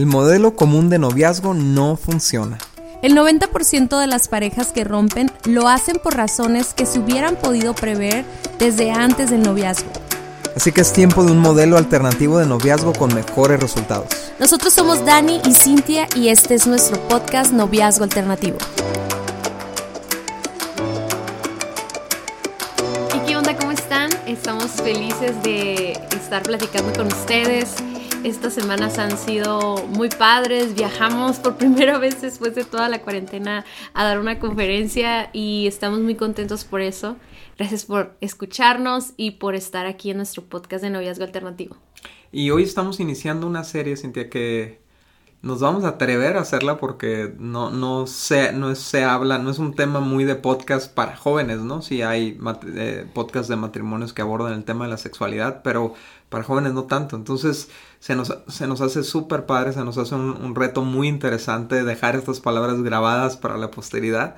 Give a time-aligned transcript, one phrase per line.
[0.00, 2.56] El modelo común de noviazgo no funciona.
[3.02, 7.74] El 90% de las parejas que rompen lo hacen por razones que se hubieran podido
[7.74, 8.24] prever
[8.58, 9.90] desde antes del noviazgo.
[10.56, 14.08] Así que es tiempo de un modelo alternativo de noviazgo con mejores resultados.
[14.38, 18.56] Nosotros somos Dani y Cintia y este es nuestro podcast Noviazgo Alternativo.
[23.14, 23.54] ¿Y qué onda?
[23.54, 24.08] ¿Cómo están?
[24.26, 27.74] Estamos felices de estar platicando con ustedes
[28.24, 30.74] estas semanas han sido muy padres.
[30.74, 36.00] Viajamos por primera vez después de toda la cuarentena a dar una conferencia y estamos
[36.00, 37.16] muy contentos por eso.
[37.56, 41.76] Gracias por escucharnos y por estar aquí en nuestro podcast de Noviazgo Alternativo.
[42.32, 44.80] Y hoy estamos iniciando una serie, Cintia, que
[45.42, 49.58] nos vamos a atrever a hacerla porque no, no, se, no se habla, no es
[49.58, 51.80] un tema muy de podcast para jóvenes, ¿no?
[51.80, 52.38] Sí hay
[52.76, 55.94] eh, podcasts de matrimonios que abordan el tema de la sexualidad, pero
[56.28, 57.16] para jóvenes no tanto.
[57.16, 61.84] Entonces se nos, se nos hace súper padre, se nos hace un, reto muy interesante
[61.84, 64.36] dejar estas palabras grabadas para la posteridad,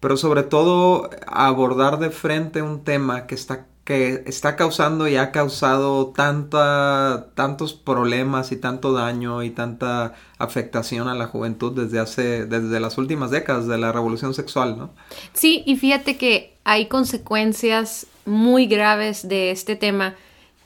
[0.00, 5.32] pero sobre todo abordar de frente un tema que está que está causando y ha
[5.32, 12.46] causado tanta, tantos problemas y tanto daño y tanta afectación a la juventud desde hace,
[12.46, 14.90] desde las últimas décadas de la revolución sexual, ¿no?
[15.32, 20.14] Sí, y fíjate que hay consecuencias muy graves de este tema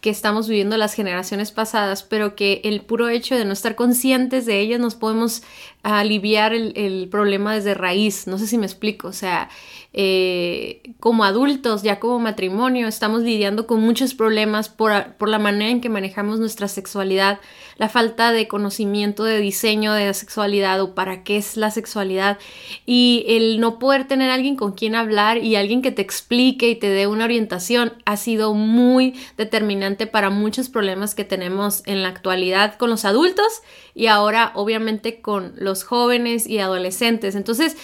[0.03, 4.45] que estamos viviendo las generaciones pasadas, pero que el puro hecho de no estar conscientes
[4.47, 5.43] de ellas nos podemos
[5.87, 8.27] aliviar el, problema desde raíz.
[8.27, 9.49] No sé si me explico, o sea,
[9.93, 14.91] eh, como adultos, ya como matrimonio, estamos lidiando con muchos problemas por,
[15.29, 17.39] la manera en que manejamos nuestra sexualidad,
[17.77, 22.39] la falta de conocimiento de diseño de la sexualidad o para qué es la sexualidad
[22.85, 26.77] y el no poder tener alguien con quien hablar y alguien que te explique y
[26.77, 32.09] te dé una orientación ha sido muy determinante para muchos problemas que tenemos en la
[32.09, 33.63] actualidad con los adultos
[33.95, 37.35] y ahora obviamente con los jóvenes y adolescentes.
[37.35, 37.77] Entonces,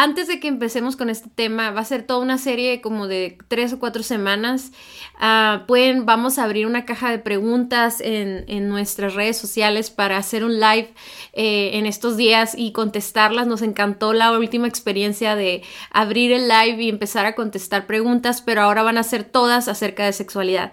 [0.00, 3.36] antes de que empecemos con este tema, va a ser toda una serie como de
[3.48, 4.70] tres o cuatro semanas.
[5.18, 10.44] Ah, pueden, vamos a abrir una caja de preguntas en, nuestras redes sociales para hacer
[10.44, 10.94] un live
[11.32, 13.48] eh, en estos días y contestarlas.
[13.48, 18.62] Nos encantó la última experiencia de abrir el live y empezar a contestar preguntas, pero
[18.62, 20.72] ahora van a ser todas acerca de sexualidad.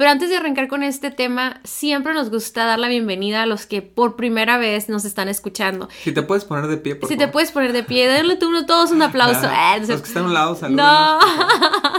[0.00, 3.66] Pero antes de arrancar con este tema, siempre nos gusta dar la bienvenida a los
[3.66, 5.90] que por primera vez nos están escuchando.
[6.04, 8.64] Si te puedes poner de pie, por Si te puedes poner de pie, denle tú
[8.64, 9.46] todos un aplauso.
[9.52, 10.82] Ah, los que están a un lado, saludos.
[10.82, 11.18] No,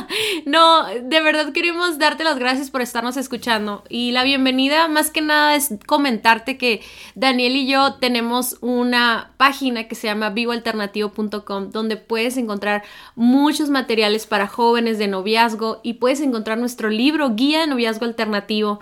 [0.46, 3.84] no, de verdad queremos darte las gracias por estarnos escuchando.
[3.90, 6.82] Y la bienvenida, más que nada, es comentarte que
[7.16, 12.84] Daniel y yo tenemos una página que se llama vivoalternativo.com, donde puedes encontrar
[13.16, 18.80] muchos materiales para jóvenes de noviazgo y puedes encontrar nuestro libro Guía de Noviazgo alternativo.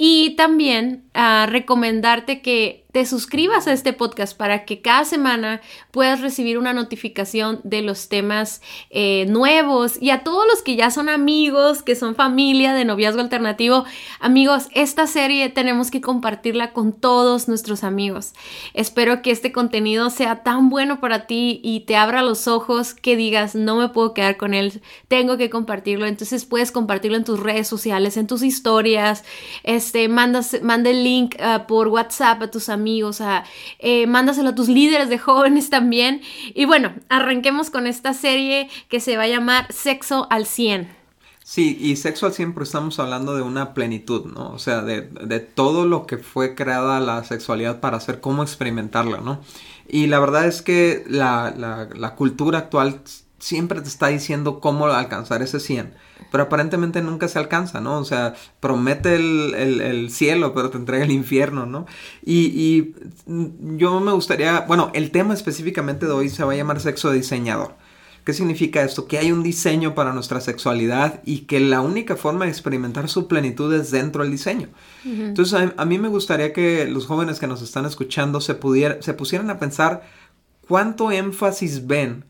[0.00, 5.60] Y también ah, recomendarte que te suscribas a este podcast para que cada semana
[5.90, 10.90] puedas recibir una notificación de los temas eh, nuevos y a todos los que ya
[10.90, 13.84] son amigos, que son familia de noviazgo alternativo.
[14.20, 18.32] Amigos, esta serie tenemos que compartirla con todos nuestros amigos.
[18.72, 23.16] Espero que este contenido sea tan bueno para ti y te abra los ojos que
[23.16, 26.06] digas, no me puedo quedar con él, tengo que compartirlo.
[26.06, 29.24] Entonces puedes compartirlo en tus redes sociales, en tus historias,
[29.62, 30.40] este, manda
[30.88, 33.44] el link ah, por WhatsApp a tus amigos amigos, a,
[33.78, 36.22] eh, mándaselo a tus líderes de jóvenes también.
[36.54, 40.96] Y bueno, arranquemos con esta serie que se va a llamar Sexo al 100.
[41.44, 44.50] Sí, y sexo al 100 pero estamos hablando de una plenitud, ¿no?
[44.50, 45.00] O sea, de,
[45.40, 49.40] todo lo que fue creada la sexualidad para hacer, cómo experimentarla, ¿no?
[49.88, 53.00] Y la verdad es que la, la cultura actual
[53.38, 55.94] siempre te está diciendo cómo alcanzar ese 100,
[56.30, 57.98] pero aparentemente nunca se alcanza, ¿no?
[57.98, 61.86] O sea, promete el, cielo, pero te entrega el infierno, ¿no?
[62.24, 62.94] Y, y,
[63.76, 67.76] yo me gustaría, bueno, el tema específicamente de hoy se va a llamar sexo diseñador.
[68.24, 69.06] ¿Qué significa esto?
[69.06, 73.26] Que hay un diseño para nuestra sexualidad y que la única forma de experimentar su
[73.26, 74.68] plenitud es dentro del diseño.
[75.02, 79.00] Entonces, a, a, mí me gustaría que los jóvenes que nos están escuchando se, pudiera,
[79.00, 80.02] se pusieran a pensar
[80.66, 82.26] cuánto énfasis ven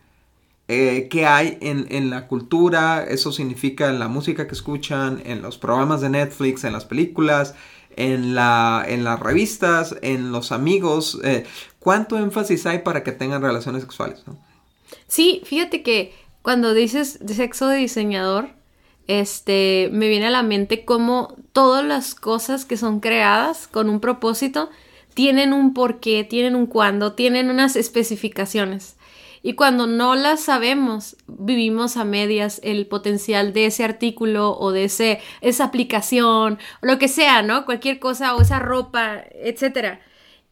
[0.70, 5.56] eh, que hay en, la cultura, eso significa en la música que escuchan, en los
[5.56, 7.54] programas de Netflix, en las películas,
[7.96, 11.18] en, la, en las revistas, en los amigos.
[11.24, 11.46] Eh,
[11.78, 14.22] ¿Cuánto énfasis hay para que tengan relaciones sexuales?
[15.06, 16.12] Sí, fíjate que
[16.42, 18.50] cuando dices sexo de diseñador,
[19.06, 24.00] este, me viene a la mente cómo todas las cosas que son creadas con un
[24.00, 24.68] propósito
[25.14, 28.97] tienen un porqué, tienen un cuándo, tienen unas especificaciones.
[29.42, 34.84] Y cuando no las sabemos, vivimos a medias el potencial de ese artículo o de
[34.84, 37.64] ese, esa aplicación, lo que sea, ¿no?
[37.64, 40.00] Cualquier cosa o esa ropa, etcétera.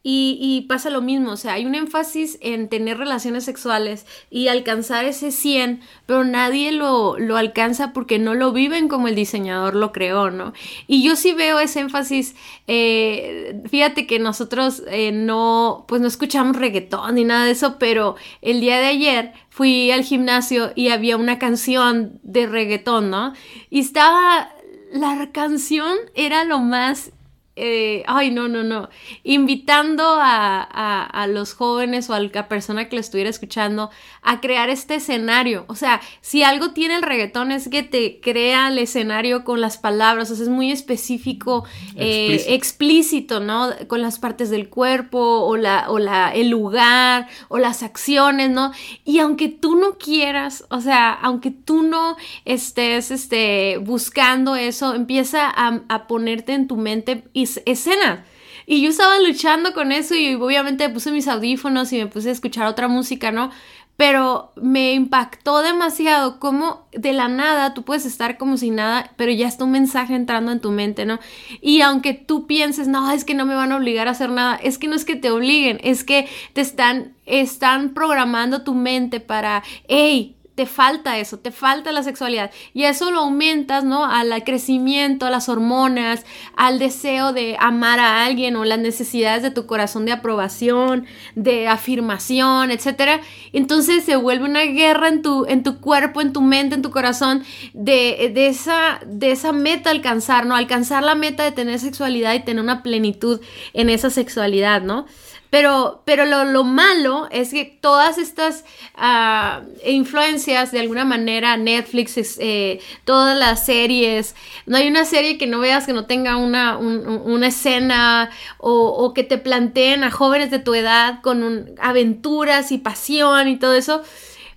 [0.09, 5.03] Y, pasa lo mismo, o sea, hay un énfasis en tener relaciones sexuales y alcanzar
[5.03, 9.91] ese 100, pero nadie lo, lo, alcanza porque no lo viven como el diseñador lo
[9.91, 10.53] creó, ¿no?
[10.87, 12.35] Y yo sí veo ese énfasis,
[12.67, 18.15] eh, fíjate que nosotros eh, no, pues no escuchamos reggaetón ni nada de eso, pero
[18.41, 23.33] el día de ayer fui al gimnasio y había una canción de reggaetón, ¿no?
[23.69, 24.53] Y estaba,
[24.93, 27.11] la canción era lo más
[27.57, 28.89] eh, ay, no, no, no,
[29.23, 30.61] invitando a,
[31.03, 33.89] a, los jóvenes o a la persona que le estuviera escuchando
[34.21, 35.65] a crear este escenario.
[35.67, 39.77] O sea, si algo tiene el reggaetón es que te crea el escenario con las
[39.77, 41.65] palabras, o sea, es muy específico,
[41.95, 43.27] eh, explícito.
[43.39, 43.69] ¿no?
[43.87, 48.71] Con las partes del cuerpo o, la, o la, el lugar o las acciones, ¿no?
[49.05, 55.49] Y aunque tú no quieras, o sea, aunque tú no estés este, buscando eso, empieza
[55.49, 58.25] a, a ponerte en tu mente y escena.
[58.69, 62.33] Y yo estaba luchando con eso y obviamente puse mis audífonos y me puse a
[62.33, 63.49] escuchar otra música, ¿no?
[63.95, 69.31] Pero me impactó demasiado cómo de la nada tú puedes estar como si nada, pero
[69.31, 71.19] ya está un mensaje entrando en tu mente, ¿no?
[71.61, 74.59] Y aunque tú pienses, no, es que no me van a obligar a hacer nada,
[74.61, 79.19] es que no es que te obliguen, es que te están, están programando tu mente
[79.19, 82.49] para, hey, te falta eso, te falta la sexualidad.
[82.73, 84.03] Y eso lo aumentas, ¿no?
[84.03, 86.25] Al crecimiento, a las hormonas,
[86.55, 91.05] al deseo de amar a alguien o las necesidades de tu corazón de aprobación,
[91.35, 93.21] de afirmación, etc.
[93.53, 96.89] Entonces se vuelve una guerra en tu, en tu cuerpo, en tu mente, en tu
[96.89, 97.43] corazón,
[97.75, 100.55] de, de, esa, de esa meta alcanzar, ¿no?
[100.55, 103.39] Alcanzar la meta de tener sexualidad y tener una plenitud
[103.73, 105.05] en esa sexualidad, ¿no?
[105.49, 108.65] Pero, pero lo, malo es que todas estas
[108.97, 114.35] uh, influencias, de alguna manera, Netflix, eh, todas las series,
[114.65, 119.13] no hay una serie que no veas que no tenga una, una escena o, o,
[119.13, 124.03] que te planteen a jóvenes de tu edad con aventuras y pasión y todo eso.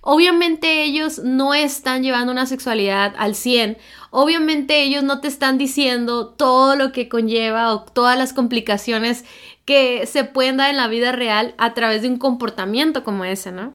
[0.03, 3.77] Obviamente ellos no están llevando una sexualidad al 100.
[4.09, 9.25] Obviamente ellos no te están diciendo todo lo que conlleva o todas las complicaciones
[9.71, 13.53] que se pueden dar en la vida real a través de un comportamiento como ese,
[13.53, 13.71] ¿no?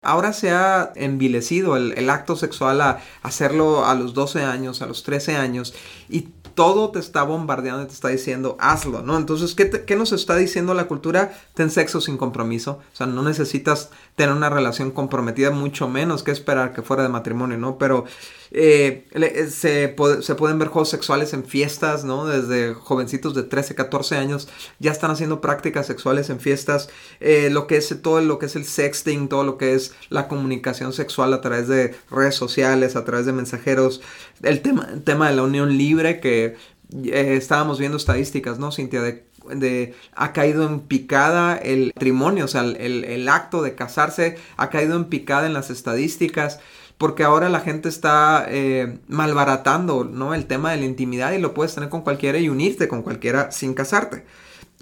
[0.00, 5.02] Ahora se ha envilecido el, acto sexual a hacerlo a los 12 años, a los
[5.02, 5.74] 13 años,
[6.08, 9.16] y todo te está bombardeando y te está diciendo, hazlo, ¿no?
[9.16, 11.32] Entonces, ¿qué, ¿qué, nos está diciendo la cultura?
[11.54, 12.78] Ten sexo sin compromiso.
[12.92, 17.08] O sea, no necesitas tener una relación comprometida, mucho menos que esperar que fuera de
[17.08, 17.76] matrimonio, ¿no?
[17.76, 18.04] Pero
[18.52, 22.26] eh, eh, se, pueden ver juegos sexuales en fiestas, ¿no?
[22.26, 24.48] Desde jovencitos de 13, 14 años
[24.78, 26.90] ya están haciendo prácticas sexuales en fiestas.
[27.20, 30.26] Eh, lo que es todo lo que es el sexting, todo lo que es la
[30.26, 34.00] comunicación sexual a través de redes sociales, a través de mensajeros.
[34.42, 36.56] El tema, tema de la unión libre que
[36.92, 39.02] estábamos viendo estadísticas, ¿no, Cintia?
[39.02, 39.30] De
[40.14, 44.96] ha caído en picada el matrimonio, o sea, el, el, acto de casarse ha caído
[44.96, 46.60] en picada en las estadísticas
[47.00, 50.34] porque ahora la gente está eh, malbaratando, ¿no?
[50.34, 53.50] El tema de la intimidad y lo puedes tener con cualquiera y unirte con cualquiera
[53.52, 54.26] sin casarte.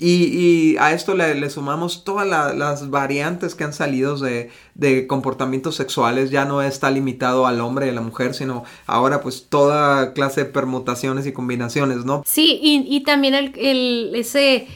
[0.00, 6.32] Y, a esto le, sumamos todas las variantes que han salido de, comportamientos sexuales.
[6.32, 10.42] Ya no está limitado al hombre y a la mujer, sino ahora pues toda clase
[10.42, 12.24] de permutaciones y combinaciones, ¿no?
[12.26, 14.66] Sí, y, también el, ese,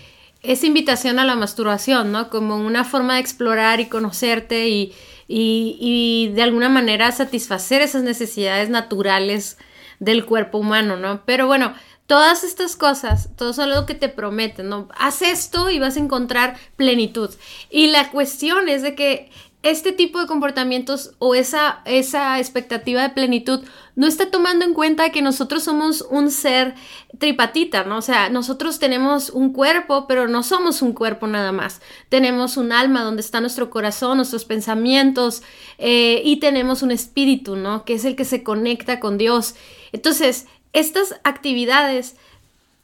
[0.44, 2.30] esa invitación a la masturbación, ¿no?
[2.30, 4.92] Como una forma de explorar y conocerte y
[5.28, 9.58] y, de alguna manera satisfacer esas necesidades naturales
[9.98, 11.22] del cuerpo humano, ¿no?
[11.24, 11.74] Pero bueno,
[12.06, 14.88] todas estas cosas, todo son lo que te prometen, ¿no?
[14.96, 17.30] Haz esto y vas a encontrar plenitud.
[17.70, 19.30] Y la cuestión es de que
[19.62, 23.62] este tipo de comportamientos o esa, esa expectativa de plenitud
[23.94, 26.74] no está tomando en cuenta que nosotros somos un ser
[27.18, 27.98] tripatita, ¿no?
[27.98, 31.80] O sea, nosotros tenemos un cuerpo, pero no somos un cuerpo nada más.
[32.08, 35.42] Tenemos un alma donde está nuestro corazón, nuestros pensamientos
[35.78, 37.84] eh, y tenemos un espíritu, ¿no?
[37.84, 39.54] Que es el que se conecta con Dios.
[39.92, 42.16] Entonces, estas actividades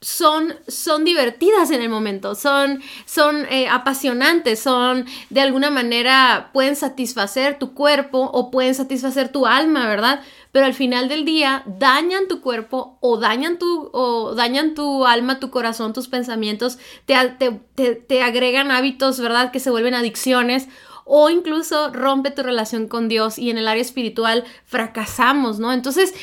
[0.01, 6.77] son, son divertidas en el momento, son, son eh, apasionantes, son de alguna manera pueden
[6.77, 10.21] satisfacer tu cuerpo o pueden satisfacer tu alma, ¿verdad?
[10.53, 15.41] Pero al final del día dañan tu cuerpo o dañan tu, o dañan tu alma,
[15.41, 17.15] tu corazón, tus pensamientos, te,
[17.75, 19.51] te, te agregan hábitos, ¿verdad?
[19.51, 20.69] Que se vuelven adicciones
[21.05, 25.73] o incluso rompe tu relación con Dios y en el área espiritual fracasamos, ¿no?
[25.73, 26.15] Entonces,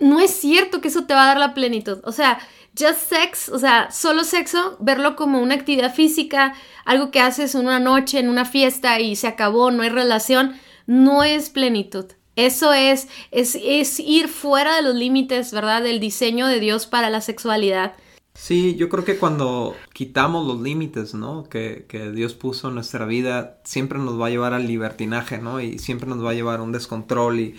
[0.00, 1.98] no es cierto que eso te va a dar la plenitud.
[2.04, 2.40] O sea,
[2.80, 7.78] just sex, o sea, solo sexo, verlo como una actividad física, algo que haces una
[7.78, 10.54] noche, en una fiesta y se acabó, no hay relación,
[10.86, 12.06] no es plenitud.
[12.36, 15.82] Eso es, es, es ir fuera de los límites, ¿verdad?
[15.82, 17.94] Del diseño de Dios para la sexualidad.
[18.34, 21.44] Sí, yo creo que cuando quitamos los límites, ¿no?
[21.44, 25.60] Que, que, Dios puso en nuestra vida, siempre nos va a llevar al libertinaje, ¿no?
[25.60, 27.56] Y siempre nos va a llevar a un descontrol y,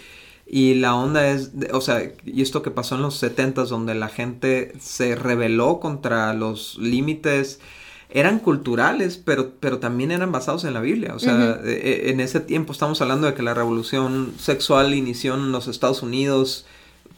[0.54, 4.10] y la onda es, o sea, y esto que pasó en los setentas donde la
[4.10, 7.62] gente se rebeló contra los límites
[8.10, 11.16] eran culturales, pero, pero también eran basados en la Biblia.
[11.16, 15.36] O sea, e, e, en ese tiempo estamos hablando de que la revolución sexual inició
[15.36, 16.66] en los Estados Unidos,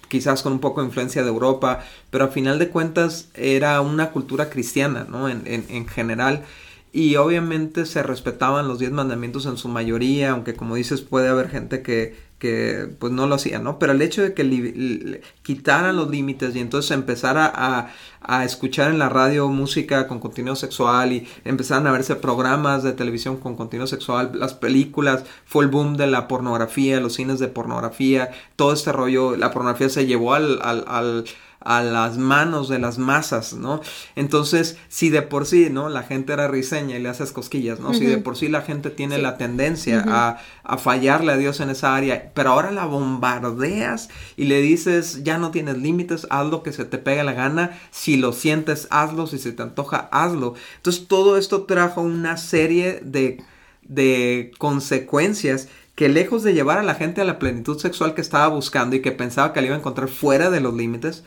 [0.10, 4.12] quizás con un poco de influencia de Europa, pero al final de cuentas era una
[4.12, 5.28] cultura cristiana, ¿no?
[5.28, 6.44] En, en, en general.
[6.92, 11.50] Y obviamente se respetaban los diez mandamientos en su mayoría, aunque como dices puede haber
[11.50, 13.80] gente que que pues no lo hacían, ¿no?
[13.80, 19.08] Pero el hecho de que quitaran los límites y entonces empezara a, escuchar en la
[19.08, 24.32] radio música con contenido sexual y empezaran a verse programas de televisión con contenido sexual,
[24.36, 29.38] las películas, fue el boom de la pornografía, los cines de pornografía, todo este rollo,
[29.38, 31.24] la pornografía se llevó al, al
[31.64, 33.82] a las manos de las masas, ¿no?
[34.16, 35.90] Entonces, si de por sí, ¿no?
[35.90, 37.94] La gente era riseña y le haces cosquillas, ¿no?
[37.94, 41.70] Si de por sí la gente tiene la tendencia a, a, fallarle a Dios en
[41.70, 46.64] esa área, pero ahora la bombardeas y le dices, ya no tienes límites, haz lo
[46.64, 50.56] que se te pega la gana, si lo sientes, hazlo, si se te antoja, hazlo.
[50.78, 53.42] Entonces, todo esto trajo una serie de,
[53.84, 58.48] de consecuencias que lejos de llevar a la gente a la plenitud sexual que estaba
[58.48, 61.24] buscando y que pensaba que la iba a encontrar fuera de los límites,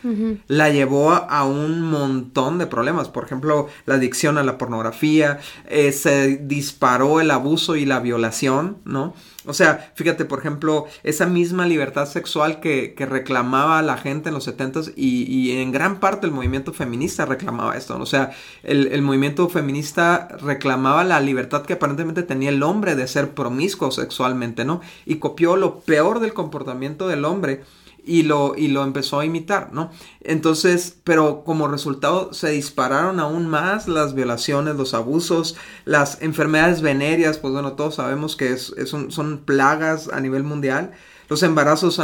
[0.49, 3.09] la llevó a, un montón de problemas.
[3.09, 8.79] Por ejemplo, la adicción a la pornografía, eh, se disparó el abuso y la violación,
[8.85, 9.15] ¿no?
[9.47, 14.49] O sea, fíjate, por ejemplo, esa misma libertad sexual que, reclamaba la gente en los
[14.49, 17.99] 70s y, y, en gran parte el movimiento feminista reclamaba esto.
[17.99, 23.31] O sea, el, movimiento feminista reclamaba la libertad que aparentemente tenía el hombre de ser
[23.31, 24.81] promiscuo sexualmente, ¿no?
[25.05, 27.63] Y copió lo peor del comportamiento del hombre
[28.07, 29.91] y lo, y lo empezó a imitar, ¿no?
[30.23, 37.39] Entonces, pero como resultado se dispararon aún más las violaciones, los abusos, las enfermedades venéreas,
[37.39, 40.93] pues bueno, todos sabemos que son plagas a nivel mundial,
[41.29, 42.01] los embarazos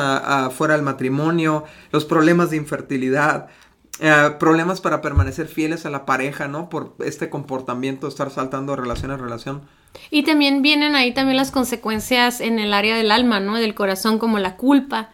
[0.52, 3.48] fuera del matrimonio, los problemas de infertilidad,
[4.00, 6.68] eh, problemas para permanecer fieles a la pareja, ¿no?
[6.68, 9.62] Por este comportamiento, estar saltando de relación a relación.
[10.10, 13.56] Y también vienen ahí también las consecuencias en el área del alma, ¿no?
[13.56, 15.10] Del corazón, como la culpa,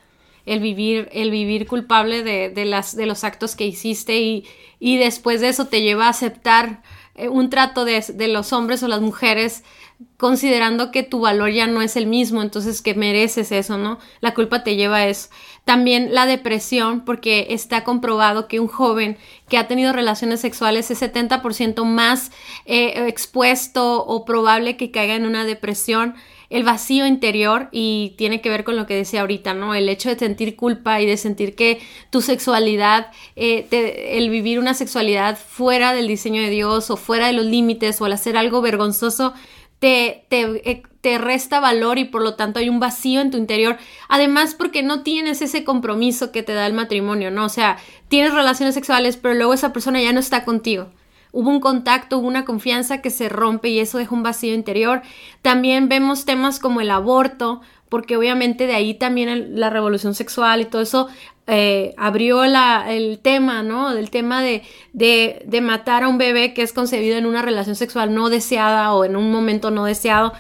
[0.48, 4.46] el vivir, el vivir culpable de, de, las, de los actos que hiciste y,
[4.80, 6.82] y, después de eso te lleva a aceptar
[7.14, 9.62] eh, un trato de, de, los hombres o las mujeres
[10.16, 13.98] considerando que tu valor ya no es el mismo, entonces que mereces eso, ¿no?
[14.20, 15.28] La culpa te lleva a eso.
[15.64, 21.02] También la depresión, porque está comprobado que un joven que ha tenido relaciones sexuales es
[21.02, 22.30] 70% más
[22.64, 26.14] eh, expuesto o probable que caiga en una depresión
[26.50, 29.74] el vacío interior y tiene que ver con lo que decía ahorita, ¿no?
[29.74, 33.66] El hecho de sentir culpa y de sentir que tu sexualidad, eh,
[34.12, 38.06] el vivir una sexualidad fuera del diseño de Dios o fuera de los límites o
[38.06, 39.34] el hacer algo vergonzoso,
[39.78, 43.36] te, te, eh, te, resta valor y por lo tanto hay un vacío en tu
[43.36, 43.76] interior.
[44.08, 47.44] Además, porque no tienes ese compromiso que te da el matrimonio, ¿no?
[47.44, 47.78] O sea,
[48.08, 50.88] tienes relaciones sexuales, pero luego esa persona ya no está contigo
[51.32, 55.02] hubo un contacto, hubo una confianza que se rompe y eso deja un vacío interior.
[55.42, 60.64] También vemos temas como el aborto, porque obviamente de ahí también la revolución sexual y
[60.66, 61.08] todo eso
[61.46, 63.94] eh, abrió la, el tema, ¿no?
[63.94, 67.74] Del tema de, de, de, matar a un bebé que es concebido en una relación
[67.74, 70.34] sexual no deseada o en un momento no deseado.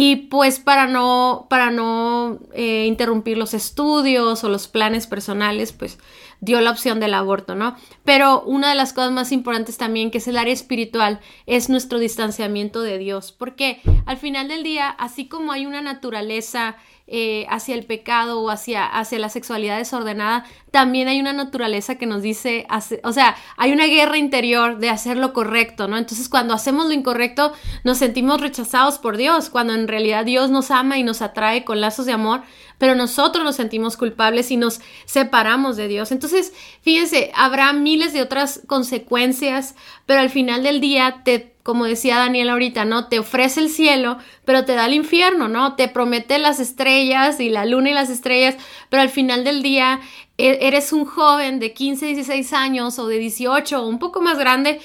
[0.00, 5.98] Y pues para no, para no eh, interrumpir los estudios o los planes personales, pues
[6.40, 7.74] dio la opción del aborto, ¿no?
[8.04, 11.98] Pero una de las cosas más importantes también, que es el área espiritual, es nuestro
[11.98, 16.76] distanciamiento de Dios, porque al final del día, así como hay una naturaleza
[17.10, 22.04] eh, hacia el pecado o hacia, hacia la sexualidad desordenada, también hay una naturaleza que
[22.04, 22.66] nos dice,
[23.02, 25.96] o sea, hay una guerra interior de hacer lo correcto, ¿no?
[25.96, 30.70] Entonces cuando hacemos lo incorrecto nos sentimos rechazados por Dios, cuando en realidad Dios nos
[30.70, 32.42] ama y nos atrae con lazos de amor,
[32.76, 36.12] pero nosotros nos sentimos culpables y nos separamos de Dios.
[36.12, 39.74] Entonces, fíjense, habrá miles de otras consecuencias,
[40.04, 43.08] pero al final del día te como decía Daniel ahorita, ¿no?
[43.08, 45.76] Te ofrece el cielo, pero te da el infierno, ¿no?
[45.76, 48.56] Te promete las estrellas y la luna y las estrellas,
[48.88, 50.00] pero al final del día
[50.38, 54.38] e-, eres un joven de 15, 16 años o de 18 o un poco más
[54.38, 54.80] grande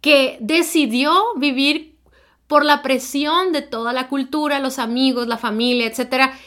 [0.00, 1.96] que decidió vivir
[2.46, 6.38] por la presión de toda la cultura, los amigos, la familia, etcétera,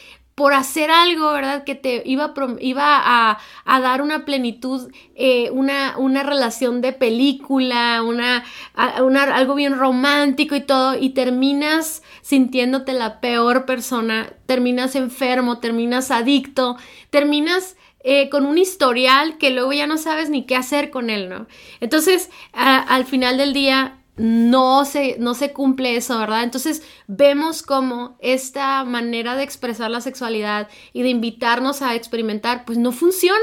[0.42, 1.64] por hacer algo, ¿verdad?
[1.64, 8.44] Que te iba, iba a, dar una plenitud, eh, una, una, relación de película, una,
[8.74, 16.76] algo bien romántico y todo, y terminas sintiéndote la peor persona, terminas enfermo, terminas adicto,
[17.12, 21.30] terminas eh, con un historial que luego ya no sabes ni qué hacer con él,
[21.30, 21.46] ¿no?
[21.82, 26.44] Entonces, al final del día, no se, no se cumple eso, ¿verdad?
[26.44, 32.78] Entonces vemos como esta manera de expresar la sexualidad y de invitarnos a experimentar, pues
[32.78, 33.40] no funciona.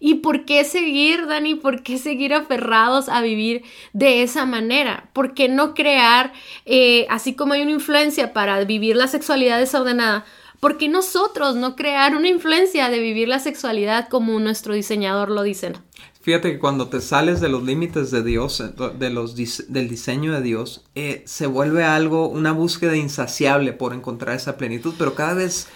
[0.00, 1.54] ¿Y por qué seguir, Dani?
[1.54, 5.08] ¿Por qué seguir aferrados a vivir de esa manera?
[5.12, 6.32] ¿Por qué no crear,
[6.66, 10.24] eh, así como hay una influencia para vivir la sexualidad desordenada?
[10.60, 15.42] ¿Por qué nosotros no crear una influencia de vivir la sexualidad como nuestro diseñador lo
[15.42, 15.72] dice?
[16.22, 20.32] Fíjate que cuando te sales de los límites de Dios, eh, de los, del diseño
[20.32, 25.34] de Dios, eh, se vuelve algo, una búsqueda insaciable por encontrar esa plenitud, pero cada
[25.34, 25.66] vez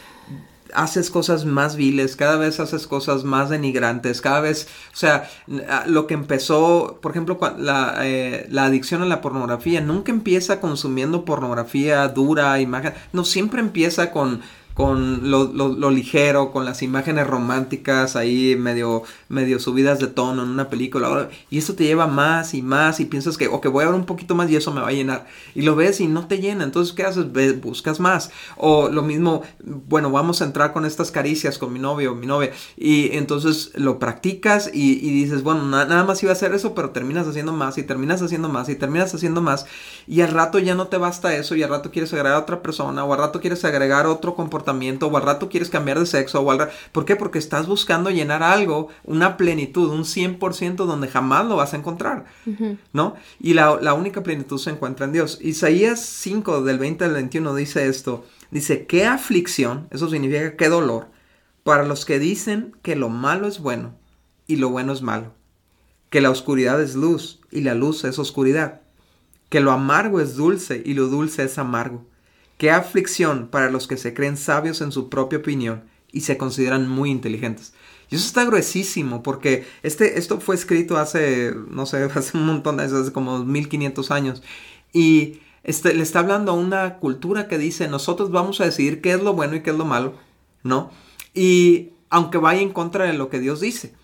[0.72, 5.28] haces cosas más viles, cada vez haces cosas más denigrantes, cada vez, o sea,
[5.68, 10.60] ah, lo que empezó, por ejemplo, la, eh, la adicción a la pornografía, nunca empieza
[10.60, 14.42] consumiendo pornografía dura, imagen, no, siempre empieza con
[14.76, 20.50] con lo, lo, ligero, con las imágenes románticas ahí medio, medio subidas de tono en
[20.50, 21.30] una película.
[21.48, 24.04] Y eso te lleva más y más y piensas que, ok, voy a ver un
[24.04, 25.26] poquito más y eso me va a llenar.
[25.54, 26.62] Y lo ves y no te llena.
[26.62, 27.24] Entonces, ¿qué haces?
[27.62, 28.30] buscas más.
[28.58, 32.26] O lo mismo, bueno, vamos a entrar con estas caricias con mi novio o mi
[32.26, 32.52] novia.
[32.76, 37.26] Y entonces lo practicas y, dices, bueno, nada más iba a hacer eso, pero terminas
[37.26, 39.64] haciendo más y terminas haciendo más y terminas haciendo más.
[40.06, 42.60] Y al rato ya no te basta eso y al rato quieres agregar a otra
[42.60, 46.40] persona o al rato quieres agregar otro comportamiento o al rato quieres cambiar de sexo
[46.40, 46.72] o al rato...
[46.92, 47.16] ¿Por qué?
[47.16, 52.26] Porque estás buscando llenar algo, una plenitud, un 100% donde jamás lo vas a encontrar,
[52.92, 53.14] ¿no?
[53.40, 55.38] Y la, la, única plenitud se encuentra en Dios.
[55.40, 59.88] Isaías 5 del 20 al 21 dice esto, dice, ¿qué aflicción?
[59.90, 61.08] Eso significa qué dolor
[61.62, 63.94] para los que dicen que lo malo es bueno
[64.46, 65.34] y lo bueno es malo,
[66.10, 68.82] que la oscuridad es luz y la luz es oscuridad,
[69.48, 72.06] que lo amargo es dulce y lo dulce es amargo
[72.58, 76.88] Qué aflicción para los que se creen sabios en su propia opinión y se consideran
[76.88, 77.74] muy inteligentes.
[78.10, 82.76] Y eso está gruesísimo porque este, esto fue escrito hace, no sé, hace un montón
[82.76, 84.42] de años, hace como 1500 años.
[84.92, 89.12] Y este, le está hablando a una cultura que dice, nosotros vamos a decidir qué
[89.12, 90.14] es lo bueno y qué es lo malo,
[90.62, 90.90] ¿no?
[91.34, 93.94] Y aunque vaya en contra de lo que Dios dice.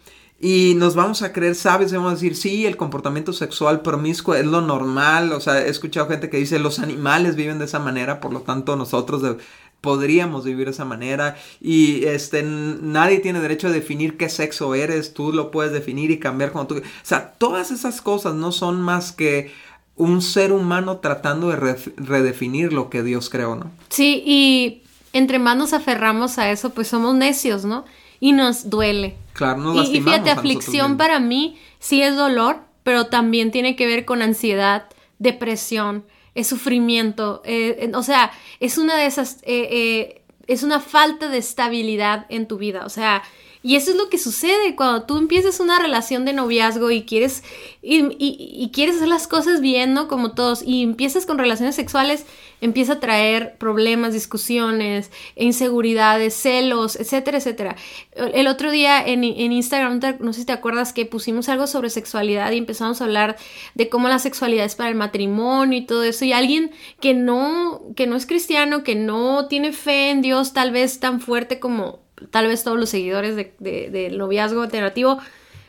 [0.45, 4.45] Y nos vamos a creer sabios vamos a decir, sí, el comportamiento sexual promiscuo es
[4.45, 5.33] lo normal.
[5.33, 8.41] O sea, he escuchado gente que dice, los animales viven de esa manera, por lo
[8.41, 9.37] tanto nosotros
[9.81, 11.37] podríamos vivir de esa manera.
[11.61, 16.19] Y este, nadie tiene derecho a definir qué sexo eres, tú lo puedes definir y
[16.19, 16.81] cambiar cuando tú...
[16.81, 19.53] O sea, todas esas cosas no son más que
[19.95, 23.71] un ser humano tratando de redefinir lo que Dios creó, ¿no?
[23.91, 27.85] Sí, y entre más nos aferramos a eso, pues somos necios, ¿no?
[28.23, 29.17] Y nos duele.
[29.33, 33.85] Claro, nos y, y fíjate, aflicción para mí sí es dolor, pero también tiene que
[33.85, 34.85] ver con ansiedad,
[35.19, 36.05] depresión,
[36.37, 37.43] es sufrimiento.
[37.45, 38.31] Eh, o sea,
[38.61, 39.39] es una de esas.
[39.43, 42.87] Eh, eh, es una falta de estabilidad en tu vida.
[42.87, 43.25] O sea,
[43.63, 47.45] y eso es lo que sucede cuando tú empiezas una relación de noviazgo y quieres,
[47.81, 50.09] y, quieres hacer las cosas bien, ¿no?
[50.09, 52.27] Como todos, y empiezas con relaciones sexuales,
[52.61, 57.77] empieza a traer problemas, discusiones, inseguridades, celos, etcétera, etcétera.
[58.17, 61.91] El otro día en, en Instagram, no sé si te acuerdas que pusimos algo sobre
[61.91, 63.37] sexualidad y empezamos a hablar
[63.75, 66.25] de cómo la sexualidad es para el matrimonio y todo eso.
[66.25, 70.73] Y alguien que no, que no es cristiano, que no tiene fe en Dios tal
[70.73, 75.19] vez tan fuerte como tal vez todos los seguidores de, del noviazgo alternativo,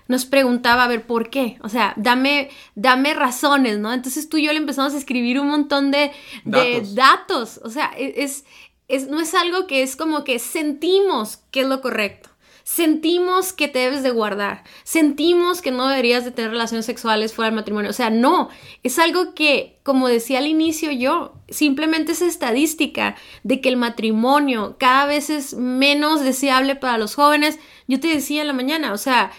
[0.07, 3.93] nos preguntaba a ver por qué, o sea, dame, dame razones, ¿no?
[3.93, 6.11] Entonces tú y yo le empezamos a escribir un montón de,
[6.43, 6.95] datos.
[6.95, 7.61] datos.
[7.63, 8.43] o sea, e, es,
[8.87, 12.32] es, no es algo que es como que sentimos que es lo correcto
[12.63, 17.49] sentimos que te debes de guardar, sentimos que no deberías de tener relaciones sexuales fuera
[17.49, 17.89] del matrimonio.
[17.89, 18.49] O sea, no,
[18.83, 24.77] es algo que, como decía al inicio yo, simplemente es estadística de que el matrimonio
[24.79, 27.59] cada vez es menos deseable para los jóvenes.
[27.87, 29.31] Yo te decía en la mañana, o sea,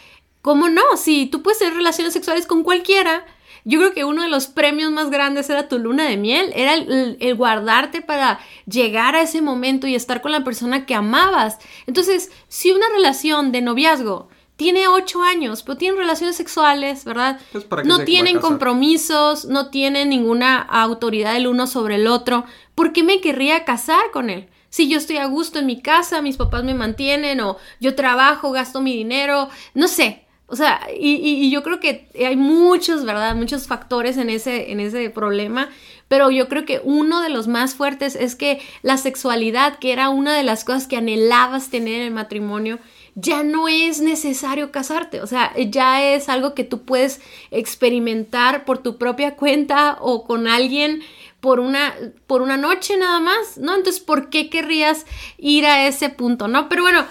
[0.44, 0.82] ¿cómo no?
[0.98, 3.24] Si tú puedes tener relaciones sexuales con cualquiera,
[3.64, 6.74] yo creo que uno de los premios más grandes era tu luna de miel, era
[6.74, 11.56] el, guardarte para llegar a ese momento y estar con la persona que amabas.
[11.86, 17.40] Entonces, si una relación de noviazgo tiene ocho años, pero tienen relaciones sexuales, ¿verdad?
[17.50, 22.44] Pues, no tienen compromisos, no tienen ninguna autoridad el uno sobre el otro.
[22.74, 24.50] ¿Por qué me querría casar con él?
[24.68, 28.50] Si yo estoy a gusto en mi casa, mis papás me mantienen, o yo trabajo,
[28.50, 33.34] gasto mi dinero, no sé, o sea, y, yo creo que hay muchos, ¿verdad?
[33.34, 35.70] Muchos factores en ese, en ese problema,
[36.08, 40.10] pero yo creo que uno de los más fuertes es que la sexualidad, que era
[40.10, 42.78] una de las cosas que anhelabas tener en el matrimonio,
[43.14, 48.78] ya no es necesario casarte, o sea, ya es algo que tú puedes experimentar por
[48.78, 51.02] tu propia cuenta o con alguien
[51.40, 51.94] por una,
[52.26, 53.74] por una noche nada más, ¿no?
[53.74, 55.06] Entonces, ¿por qué querrías
[55.38, 56.68] ir a ese punto, no?
[56.68, 57.04] Pero bueno,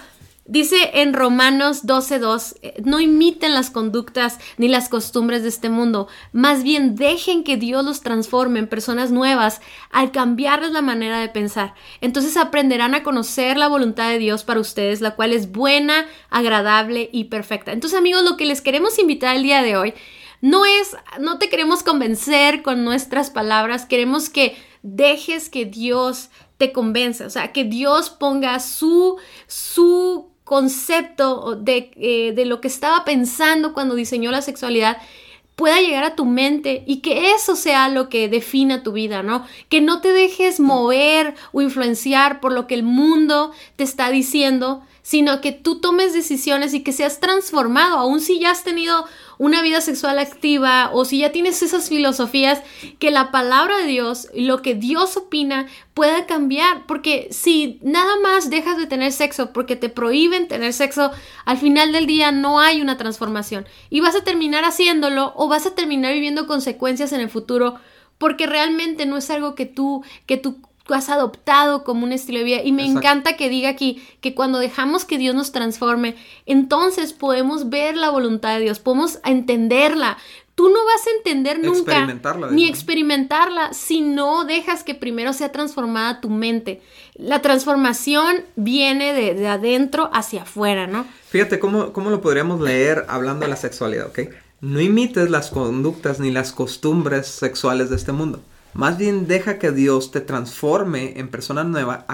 [0.46, 6.06] Dice en Romanos 12:2, eh, no imiten las conductas ni las costumbres de este mundo,
[6.32, 11.30] más bien dejen que Dios los transforme en personas nuevas al cambiarles la manera de
[11.30, 11.72] pensar.
[12.02, 17.08] Entonces aprenderán a conocer la voluntad de Dios para ustedes, la cual es buena, agradable
[17.10, 17.72] y perfecta.
[17.72, 19.94] Entonces amigos, lo que les queremos invitar el día de hoy
[20.42, 26.28] no es, no te queremos convencer con nuestras palabras, queremos que dejes que Dios
[26.58, 32.68] te convenza, o sea, que Dios ponga su, su concepto de, eh, de lo que
[32.68, 34.98] estaba pensando cuando diseñó la sexualidad
[35.56, 39.46] pueda llegar a tu mente y que eso sea lo que defina tu vida, ¿no?
[39.68, 44.82] Que no te dejes mover o influenciar por lo que el mundo te está diciendo,
[45.04, 49.04] sino que tú tomes decisiones y que seas transformado, aun si ya has tenido
[49.36, 52.62] una vida sexual activa o si ya tienes esas filosofías,
[52.98, 58.48] que la palabra de Dios lo que Dios opina pueda cambiar, porque si nada más
[58.48, 61.10] dejas de tener sexo porque te prohíben tener sexo,
[61.44, 63.66] al final del día no hay una transformación.
[63.90, 67.74] Y vas a terminar haciéndolo o vas a terminar viviendo consecuencias en el futuro
[68.16, 70.38] porque realmente no es algo que tú que
[70.84, 72.62] tú has adoptado como un estilo de vida.
[72.62, 76.14] Y me encanta que diga aquí que cuando dejamos que Dios nos transforme,
[76.46, 80.18] entonces podemos ver la voluntad de Dios, podemos entenderla.
[80.54, 82.06] Tú no vas a entender nunca
[82.52, 86.80] ni experimentarla si no dejas que primero sea transformada tu mente.
[87.14, 91.06] La transformación viene de, adentro hacia afuera, ¿no?
[91.28, 94.20] Fíjate cómo, cómo lo podríamos leer hablando de la sexualidad, ¿ok?
[94.60, 98.40] No imites las conductas ni las costumbres sexuales de este mundo
[98.74, 102.04] más bien deja que Dios te transforme en persona nueva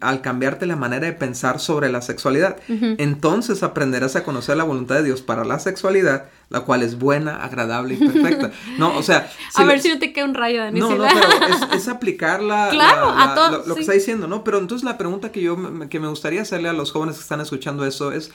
[0.00, 2.56] al cambiarte la manera de pensar sobre la sexualidad.
[2.68, 7.42] Entonces aprenderás a conocer la voluntad de Dios para la sexualidad, la cual es buena,
[7.44, 8.52] agradable y perfecta.
[8.78, 9.30] No, o sea...
[9.54, 10.80] a ver si no te queda un rayo, Dani.
[10.80, 14.44] No, no, pero es, aplicarla claro, a todo, lo, que está diciendo, ¿no?
[14.44, 15.56] Pero entonces la pregunta que yo
[15.88, 18.30] que me gustaría hacerle a los jóvenes que están escuchando eso es,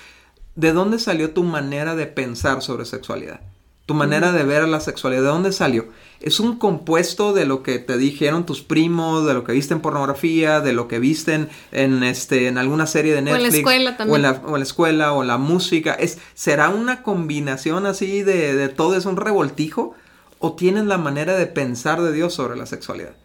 [0.55, 3.41] ¿de dónde salió tu manera de pensar sobre sexualidad?
[3.89, 5.87] Tu manera de ver a la sexualidad, ¿de dónde salió?
[6.19, 9.81] Es un compuesto de lo que te dijeron tus primos, de lo que viste en
[9.81, 13.45] pornografía, de lo que viste en, este, en alguna serie de Netflix.
[13.45, 14.13] O en la escuela también.
[14.13, 15.93] O en la, escuela, o la música.
[15.95, 18.95] Es, ¿Será una combinación así de, de todo?
[18.95, 19.95] ¿Es un revoltijo?
[20.37, 23.15] ¿O tienes la manera de pensar de Dios sobre la sexualidad?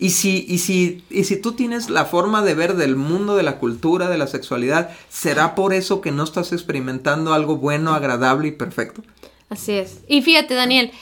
[0.00, 3.44] Y si, y, si, y si tú tienes la forma de ver del mundo, de
[3.44, 8.48] la cultura, de la sexualidad, ¿será por eso que no estás experimentando algo bueno, agradable
[8.48, 9.04] y perfecto?
[9.50, 10.00] Así es.
[10.06, 10.92] Y fíjate, Daniel,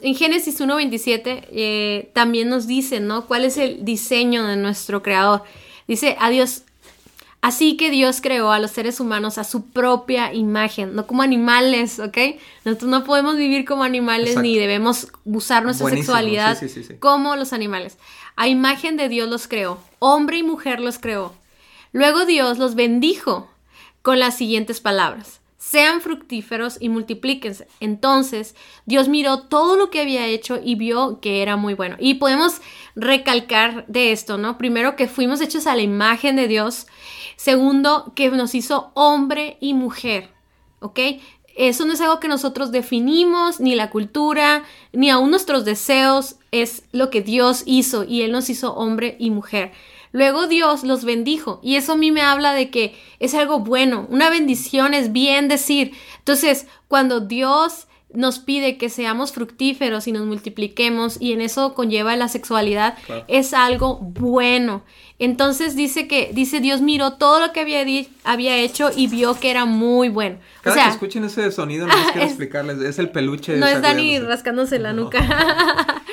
[0.00, 3.26] en Génesis 1.27 eh, también nos dice, ¿no?
[3.26, 5.42] ¿Cuál es el diseño de nuestro creador?
[5.86, 6.62] Dice, a Dios,
[7.42, 12.00] así que Dios creó a los seres humanos a su propia imagen, no como animales,
[12.00, 12.16] ¿ok?
[12.64, 16.58] Nosotros no podemos vivir como animales ni debemos usar nuestra sexualidad
[16.98, 17.98] como los animales.
[18.36, 21.34] A imagen de Dios los creó, hombre y mujer los creó.
[21.92, 23.50] Luego Dios los bendijo
[24.00, 25.40] con las siguientes palabras
[25.76, 27.68] sean fructíferos y multiplíquense.
[27.80, 28.54] Entonces,
[28.86, 31.96] Dios miró todo lo que había hecho y vio que era muy bueno.
[31.98, 32.62] Y podemos
[32.94, 34.56] recalcar de esto, ¿no?
[34.56, 36.86] Primero, que fuimos hechos a la imagen de Dios.
[37.36, 40.30] Segundo, que nos hizo hombre y mujer,
[40.80, 40.98] ¿ok?
[41.54, 46.84] Eso no es algo que nosotros definimos, ni la cultura, ni aún nuestros deseos, es
[46.92, 49.72] lo que Dios hizo y Él nos hizo hombre y mujer.
[50.16, 54.06] Luego Dios los bendijo y eso a mí me habla de que es algo bueno,
[54.08, 55.92] una bendición es bien decir.
[56.16, 62.16] Entonces, cuando Dios nos pide que seamos fructíferos y nos multipliquemos y en eso conlleva
[62.16, 62.96] la sexualidad,
[63.28, 64.84] es algo bueno.
[65.18, 67.84] Entonces dice que, dice Dios miró todo lo que había,
[68.24, 70.38] había hecho y vio que era muy bueno.
[70.62, 73.56] Cada o sea, que escuchen ese sonido, no quiero explicarles, es el peluche.
[73.56, 75.24] No es Dani rascándose la nuca.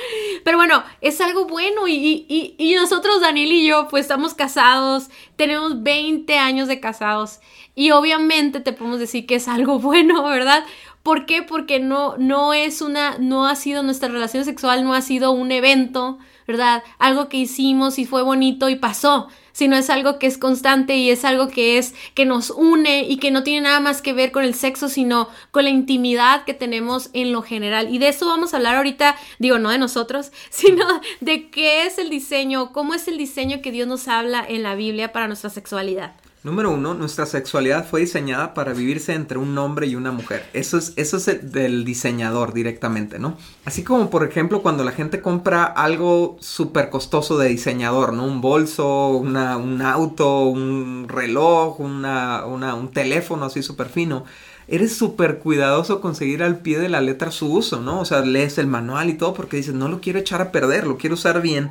[0.44, 5.08] Pero bueno, es algo bueno y, y, y, nosotros, Daniel y yo, pues estamos casados,
[5.36, 7.40] tenemos 20 años de casados
[7.74, 10.64] y obviamente te podemos decir que es algo bueno, ¿verdad?
[11.04, 11.42] ¿Por qué?
[11.42, 15.52] Porque no, no es una, no ha sido nuestra relación sexual, no ha sido un
[15.52, 16.82] evento, ¿verdad?
[16.98, 21.10] Algo que hicimos y fue bonito y pasó, sino es algo que es constante y
[21.10, 24.32] es algo que es, que nos une y que no tiene nada más que ver
[24.32, 27.94] con el sexo, sino con la intimidad que tenemos en lo general.
[27.94, 30.86] Y de eso vamos a hablar ahorita, digo, no de nosotros, sino
[31.20, 34.74] de qué es el diseño, cómo es el diseño que Dios nos habla en la
[34.74, 36.14] Biblia para nuestra sexualidad.
[36.44, 40.44] Número uno, nuestra sexualidad fue diseñada para vivirse entre un hombre y una mujer.
[40.52, 43.38] Eso es, eso es del diseñador directamente, ¿no?
[43.64, 48.26] Así como, por ejemplo, cuando la gente compra algo súper costoso de diseñador, ¿no?
[48.26, 54.26] Un bolso, una, un auto, un reloj, una, una, un teléfono así súper fino.
[54.68, 58.00] Eres súper cuidadoso conseguir al pie de la letra su uso, ¿no?
[58.00, 60.86] O sea, lees el manual y todo porque dices, no lo quiero echar a perder,
[60.86, 61.70] lo quiero usar bien.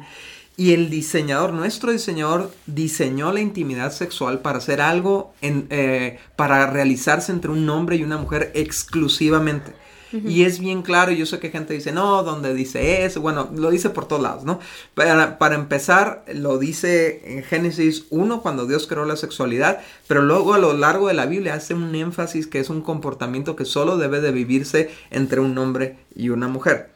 [0.55, 6.67] Y el diseñador, nuestro diseñador, diseñó la intimidad sexual para hacer algo, en, eh, para
[6.67, 9.73] realizarse entre un hombre y una mujer exclusivamente.
[10.13, 13.71] Y es bien claro, yo sé que gente dice, no, donde dice eso, bueno, lo
[13.71, 14.59] dice por todos lados, ¿no?
[14.93, 20.53] Para, para empezar, lo dice en Génesis 1 cuando Dios creó la sexualidad, pero luego
[20.53, 23.97] a lo largo de la Biblia hace un énfasis que es un comportamiento que solo
[23.97, 26.92] debe de vivirse entre un hombre y una mujer.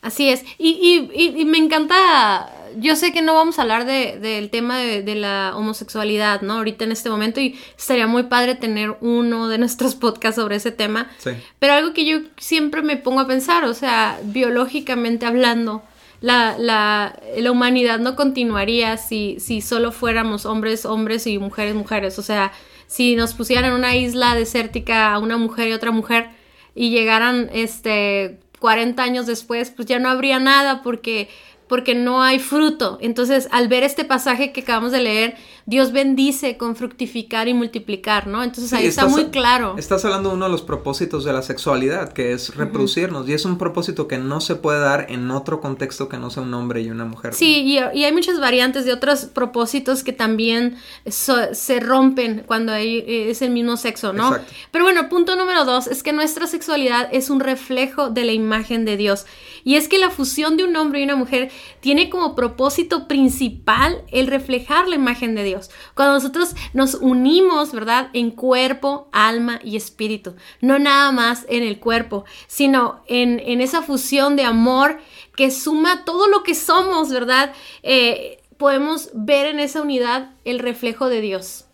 [0.00, 4.18] Así es, y, y, y me encanta yo sé que no vamos a hablar de,
[4.18, 6.54] del tema de, la homosexualidad, ¿no?
[6.54, 10.72] Ahorita en este momento y estaría muy padre tener uno de nuestros podcasts sobre ese
[10.72, 11.10] tema.
[11.18, 11.30] Sí.
[11.58, 15.82] Pero algo que yo siempre me pongo a pensar, o sea, biológicamente hablando,
[16.20, 22.18] la, la, la humanidad no continuaría si, si solo fuéramos hombres, hombres y mujeres, mujeres.
[22.18, 22.52] O sea,
[22.86, 26.30] si nos pusieran en una isla desértica a una mujer y otra mujer
[26.74, 31.28] y llegaran, este, 40 años después, pues ya no habría nada porque
[31.68, 32.98] porque no hay fruto.
[33.00, 38.26] Entonces, al ver este pasaje que acabamos de leer, Dios bendice con fructificar y multiplicar,
[38.26, 38.42] ¿no?
[38.42, 39.74] Entonces ahí está muy claro.
[39.76, 43.44] Estás hablando de uno de los propósitos de la sexualidad, que es reproducirnos, y es
[43.44, 46.80] un propósito que no se puede dar en otro contexto que no sea un hombre
[46.80, 47.34] y una mujer.
[47.34, 53.30] Sí, y, hay muchas variantes de otros propósitos que también se rompen cuando hay, eh,
[53.30, 54.28] es el mismo sexo, ¿no?
[54.28, 54.52] Exacto.
[54.70, 58.86] Pero bueno, punto número dos es que nuestra sexualidad es un reflejo de la imagen
[58.86, 59.26] de Dios.
[59.68, 61.50] Y es que la fusión de un hombre y una mujer
[61.80, 65.70] tiene como propósito principal el reflejar la imagen de Dios.
[65.94, 68.08] Cuando nosotros nos unimos, ¿verdad?
[68.14, 70.36] En cuerpo, alma y espíritu.
[70.62, 75.00] No nada más en el cuerpo, sino en, esa fusión de amor
[75.36, 77.52] que suma todo lo que somos, ¿verdad?
[77.82, 81.66] Eh, podemos ver en esa unidad el reflejo de Dios.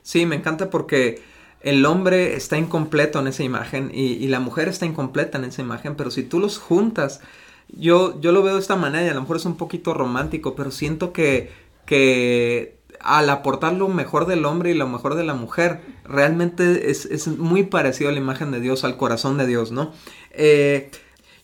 [0.00, 1.22] Sí, me encanta porque
[1.62, 5.96] el hombre está incompleto en esa imagen y, la mujer está incompleta en esa imagen,
[5.96, 7.20] pero si tú los juntas,
[7.72, 10.54] yo, yo lo veo de esta manera y a lo mejor es un poquito romántico,
[10.54, 11.50] pero siento que,
[11.86, 17.26] que al aportar lo mejor del hombre y lo mejor de la mujer, realmente es,
[17.26, 19.92] muy parecido a la imagen de Dios, al corazón de Dios, ¿no?
[20.30, 20.90] Eh,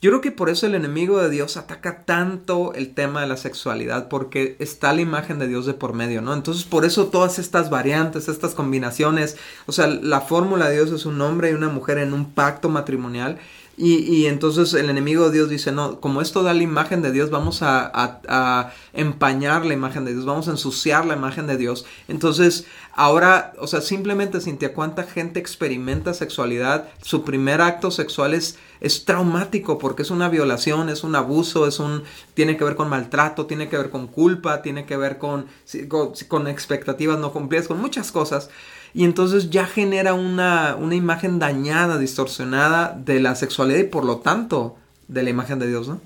[0.01, 3.37] yo creo que por eso el enemigo de Dios ataca tanto el tema de la
[3.37, 6.35] sexualidad, porque está la imagen de Dios de por medio, ¿no?
[6.35, 9.37] Entonces por eso todas estas variantes, estas combinaciones,
[9.67, 12.69] o sea, la fórmula de Dios es un hombre y una mujer en un pacto
[12.69, 13.41] matrimonial
[13.81, 17.31] y, entonces el enemigo de Dios dice, no, como esto da la imagen de Dios,
[17.31, 21.87] vamos a, empañar la imagen de Dios, vamos a ensuciar la imagen de Dios.
[22.09, 26.89] Entonces, ahora, o sea, simplemente, Cintia, ¿cuánta gente experimenta sexualidad?
[27.03, 31.79] Su primer acto sexual es, es traumático porque es una violación, es un abuso, es
[31.79, 32.03] un,
[32.35, 35.47] tiene que ver con maltrato, tiene que ver con culpa, tiene que ver con,
[35.87, 38.51] con, con expectativas no cumplidas, con muchas cosas
[38.95, 44.77] y entonces ya genera una, imagen dañada, distorsionada de la sexualidad y por lo tanto
[45.09, 46.01] de la imagen de Dios, ¿no?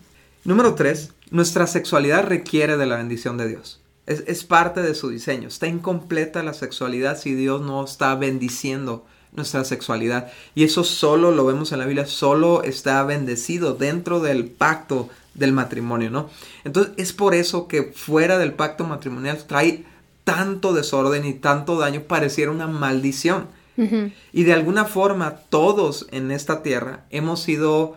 [0.44, 3.80] Número tres, nuestra sexualidad requiere de la bendición de Dios.
[4.06, 5.46] Es, es, parte de su diseño.
[5.46, 10.32] Está incompleta la sexualidad si Dios no está bendiciendo nuestra sexualidad.
[10.54, 15.52] Y eso solo lo vemos en la Biblia, solo está bendecido dentro del pacto del
[15.52, 16.28] matrimonio, ¿no?
[16.64, 19.84] Entonces es por eso que fuera del pacto matrimonial trae
[20.24, 23.48] tanto desorden y tanto daño pareciera una maldición.
[24.32, 27.96] Y de alguna forma todos en esta tierra hemos sido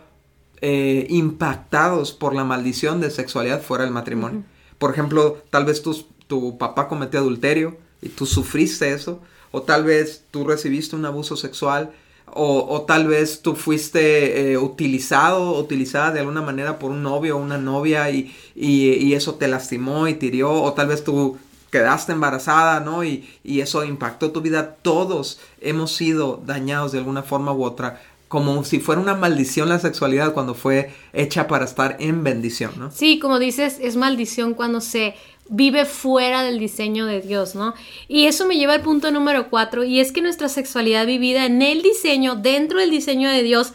[0.62, 4.42] eh, impactados por la maldición de sexualidad fuera del matrimonio.
[4.78, 5.94] Por ejemplo, tal vez tu,
[6.26, 11.36] tu papá cometió adulterio y tú sufriste eso, o tal vez tú recibiste un abuso
[11.36, 11.92] sexual,
[12.38, 17.36] o, tal vez tú fuiste eh, utilizado o utilizada de alguna manera por un novio
[17.36, 21.38] o una novia y, y, eso te lastimó y te hirió, o tal vez tú
[21.76, 23.04] quedaste embarazada, ¿no?
[23.04, 24.76] Y, y eso impactó tu vida.
[24.80, 29.78] Todos hemos sido dañados de alguna forma u otra como si fuera una maldición la
[29.78, 32.90] sexualidad cuando fue hecha para estar en bendición, ¿no?
[32.90, 35.14] Sí, como dices, es maldición cuando se
[35.48, 37.74] vive fuera del diseño de Dios, ¿no?
[38.08, 41.62] Y eso me lleva al punto número cuatro, y es que nuestra sexualidad vivida en
[41.62, 43.74] el diseño, dentro del diseño de Dios,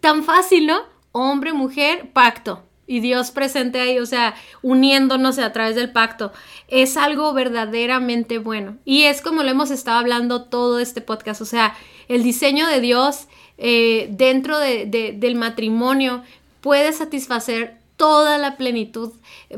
[0.00, 0.78] tan fácil, ¿no?
[1.10, 6.32] Hombre, mujer, pacto y Dios presente ahí, o sea, uniéndonos a través del pacto,
[6.66, 8.78] es algo verdaderamente bueno.
[8.84, 11.76] Y es como lo hemos estado hablando todo este podcast, o sea,
[12.08, 16.22] el diseño de Dios eh, dentro del matrimonio
[16.62, 19.12] puede satisfacer toda la plenitud.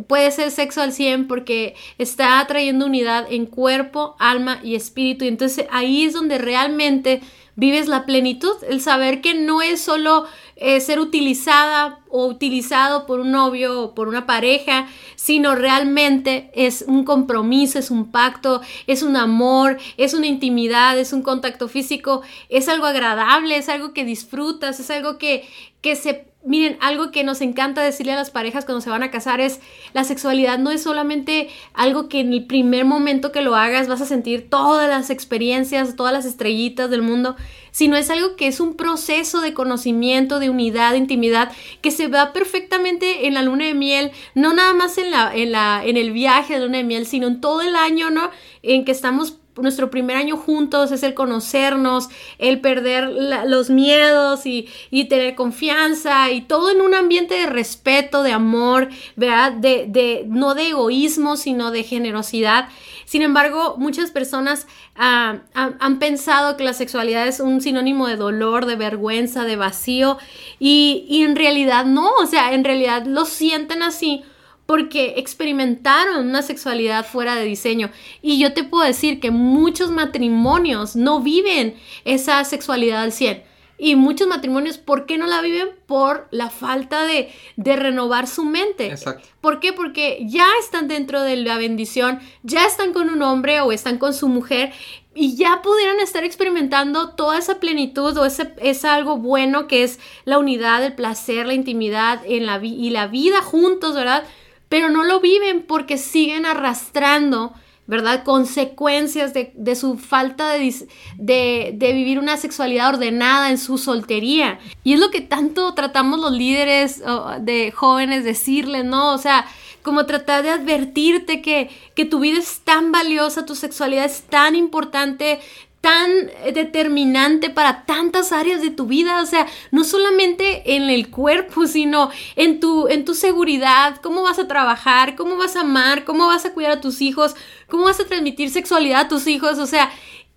[0.08, 5.24] Puede ser sexo al 100 porque está trayendo unidad en cuerpo, alma y espíritu.
[5.24, 7.20] Y entonces ahí es donde realmente
[7.60, 10.24] vives la plenitud, el saber que no es solo
[10.56, 16.84] eh, ser utilizada o utilizado por un novio o por una pareja, sino realmente es
[16.88, 22.22] un compromiso, es un pacto, es un amor, es una intimidad, es un contacto físico,
[22.48, 25.46] es algo agradable, es algo que disfrutas, es algo que,
[25.82, 29.10] que se Miren, algo que nos encanta decirle a las parejas cuando se van a
[29.10, 29.60] casar es
[29.92, 34.00] la sexualidad no es solamente algo que en el primer momento que lo hagas vas
[34.00, 37.36] a sentir todas las experiencias, todas las estrellitas del mundo,
[37.72, 42.08] sino es algo que es un proceso de conocimiento, de unidad, de intimidad, que se
[42.08, 45.98] da perfectamente en la luna de miel, no nada más en la, en la, en
[45.98, 48.30] el viaje de luna de miel, sino en todo el año, ¿no?
[48.62, 52.08] En que estamos nuestro primer año juntos es el conocernos,
[52.38, 53.10] el perder
[53.46, 54.68] los miedos y,
[55.08, 59.52] tener confianza y todo en un ambiente de respeto, de amor, ¿verdad?
[59.52, 62.68] De, de, no de egoísmo, sino de generosidad.
[63.04, 68.66] Sin embargo, muchas personas ah, han pensado que la sexualidad es un sinónimo de dolor,
[68.66, 70.18] de vergüenza, de vacío
[70.60, 74.22] y, y en realidad no, o sea, en realidad lo sienten así
[74.70, 77.90] porque experimentaron una sexualidad fuera de diseño.
[78.22, 83.42] Y yo te puedo decir que muchos matrimonios no viven esa sexualidad al 100.
[83.78, 85.70] Y muchos matrimonios, ¿por qué no la viven?
[85.86, 88.86] Por la falta de, de renovar su mente.
[88.86, 89.26] Exacto.
[89.40, 89.72] ¿Por qué?
[89.72, 94.14] Porque ya están dentro de la bendición, ya están con un hombre o están con
[94.14, 94.72] su mujer
[95.16, 99.98] y ya pudieran estar experimentando toda esa plenitud o ese es algo bueno que es
[100.24, 104.22] la unidad, el placer, la intimidad en la y la vida juntos, ¿verdad?
[104.70, 107.52] Pero no lo viven porque siguen arrastrando,
[107.88, 108.22] ¿verdad?
[108.22, 110.86] Consecuencias de, su falta de,
[111.18, 114.60] de, vivir una sexualidad ordenada en su soltería.
[114.84, 117.02] Y es lo que tanto tratamos los líderes
[117.40, 119.12] de jóvenes decirles, ¿no?
[119.12, 119.44] O sea,
[119.82, 124.54] como tratar de advertirte que, que tu vida es tan valiosa, tu sexualidad es tan
[124.54, 125.40] importante,
[125.80, 126.10] tan
[126.52, 132.10] determinante para tantas áreas de tu vida, o sea, no solamente en el cuerpo, sino
[132.36, 136.44] en tu, en tu seguridad, cómo vas a trabajar, cómo vas a amar, cómo vas
[136.44, 137.34] a cuidar a tus hijos,
[137.66, 139.90] cómo vas a transmitir sexualidad a tus hijos, o sea,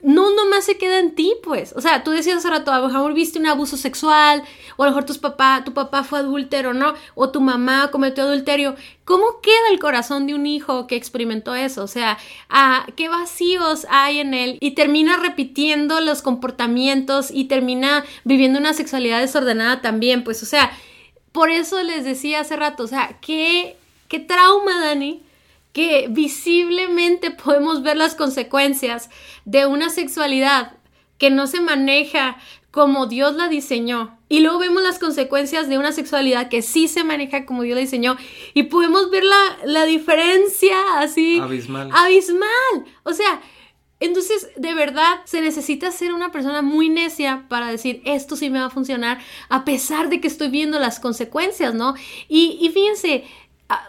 [0.03, 1.73] no nomás se queda en ti, pues.
[1.75, 4.43] O sea, tú decías hace rato, a lo mejor viste un abuso sexual,
[4.75, 6.93] o a lo mejor tus papá, tu papá fue adúltero, ¿no?
[7.15, 8.75] O tu mamá cometió adulterio.
[9.05, 11.83] ¿Cómo queda el corazón de un hijo que experimentó eso?
[11.83, 12.17] O sea,
[12.95, 14.57] ¿qué vacíos hay en él?
[14.59, 20.71] Y termina repitiendo los comportamientos y termina viviendo una sexualidad desordenada también, pues, o sea,
[21.31, 25.23] por eso les decía hace rato, o sea, qué, qué trauma, Dani,
[25.73, 29.09] que visiblemente podemos ver las consecuencias
[29.43, 30.77] de una sexualidad
[31.17, 32.37] que no se maneja
[32.73, 34.17] como Dios la diseñó.
[34.29, 37.81] Y luego vemos las consecuencias de una sexualidad que sí se maneja como Dios la
[37.81, 38.17] diseñó.
[38.55, 39.23] Y podemos ver
[39.63, 41.39] la, diferencia así.
[41.39, 41.91] Abismal.
[41.93, 42.85] Abismal.
[43.03, 43.41] O sea,
[43.99, 48.59] entonces, de verdad, se necesita ser una persona muy necia para decir, esto sí me
[48.59, 51.93] va a funcionar, a pesar de que estoy viendo las consecuencias, ¿no?
[52.27, 53.23] Y, y fíjense,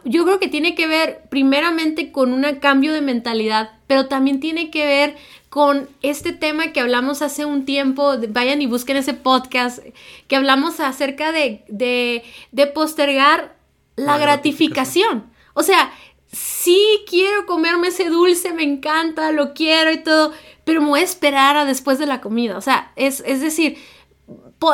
[0.04, 4.70] yo creo que tiene que ver primeramente con un cambio de mentalidad, pero también tiene
[4.70, 5.16] que ver
[5.48, 9.78] con este tema que hablamos hace un tiempo, vayan y busquen ese podcast,
[10.26, 13.56] que hablamos acerca de, de, postergar
[13.94, 15.30] la, gratificación.
[15.54, 15.92] O sea,
[16.32, 20.32] sí quiero comerme ese dulce, me encanta, lo quiero y todo,
[20.64, 22.58] pero me voy a esperar a después de la comida.
[22.58, 23.78] O sea, es, es decir,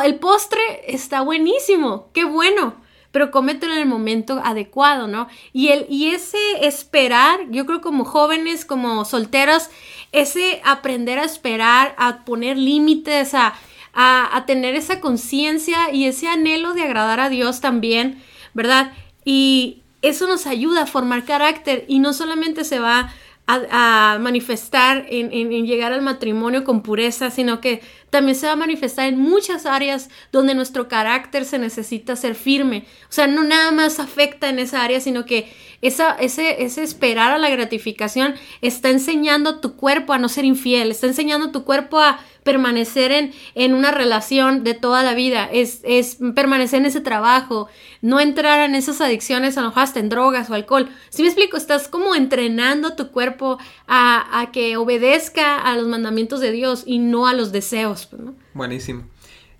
[0.03, 2.75] el postre está buenísimo, qué bueno,
[3.11, 5.27] pero cómetelo en el momento adecuado, ¿no?
[5.53, 9.69] Y, el, y ese esperar, yo creo como jóvenes, como solteros,
[10.11, 13.53] ese aprender a esperar, a poner límites, a,
[13.93, 18.21] a, tener esa conciencia y ese anhelo de agradar a Dios también,
[18.53, 18.93] ¿verdad?
[19.25, 23.13] Y eso nos ayuda a formar carácter y no solamente se va
[23.47, 28.57] a, manifestar en, en, llegar al matrimonio con pureza, sino que también se va a
[28.57, 32.85] manifestar en muchas áreas donde nuestro carácter se necesita ser firme.
[33.03, 37.31] O sea, no nada más afecta en esa área, sino que esa, ese, ese esperar
[37.31, 41.51] a la gratificación está enseñando a tu cuerpo a no ser infiel, está enseñando a
[41.51, 46.79] tu cuerpo a permanecer en, en una relación de toda la vida, es, es, permanecer
[46.79, 47.67] en ese trabajo,
[48.01, 50.89] no entrar en esas adicciones, a en drogas o alcohol.
[51.09, 55.87] Si me explico, estás como entrenando a tu cuerpo a, a, que obedezca a los
[55.87, 58.00] mandamientos de Dios y no a los deseos.
[58.05, 58.21] Pues,
[58.53, 59.03] Buenísimo.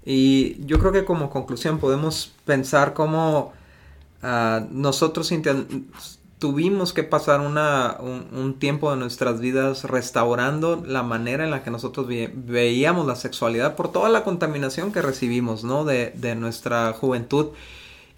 [0.05, 3.53] Y yo creo que como conclusión podemos pensar cómo
[4.23, 5.31] uh, nosotros
[6.39, 11.69] tuvimos que pasar una, un, tiempo de nuestras vidas restaurando la manera en la que
[11.69, 15.85] nosotros veíamos la sexualidad por toda la contaminación que recibimos, ¿no?
[15.85, 17.49] De, de nuestra juventud.